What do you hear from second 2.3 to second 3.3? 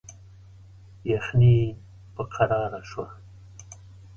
کراره شوه.